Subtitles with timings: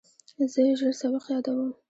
[0.51, 1.69] زه ژر سبق یادوم.